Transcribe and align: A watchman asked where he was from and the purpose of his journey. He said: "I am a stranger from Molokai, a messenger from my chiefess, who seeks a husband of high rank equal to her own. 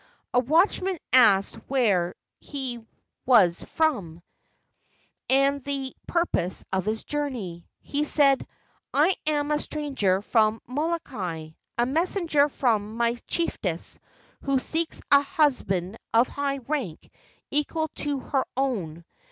A 0.33 0.39
watchman 0.39 0.97
asked 1.13 1.53
where 1.67 2.15
he 2.39 2.83
was 3.27 3.61
from 3.63 4.23
and 5.29 5.63
the 5.63 5.95
purpose 6.07 6.65
of 6.73 6.85
his 6.85 7.03
journey. 7.03 7.67
He 7.81 8.03
said: 8.03 8.47
"I 8.95 9.15
am 9.27 9.51
a 9.51 9.59
stranger 9.59 10.23
from 10.23 10.59
Molokai, 10.65 11.49
a 11.77 11.85
messenger 11.85 12.49
from 12.49 12.95
my 12.97 13.13
chiefess, 13.27 13.99
who 14.41 14.57
seeks 14.57 15.03
a 15.11 15.21
husband 15.21 15.99
of 16.15 16.27
high 16.27 16.57
rank 16.57 17.07
equal 17.51 17.87
to 17.97 18.21
her 18.21 18.45
own. 18.57 19.05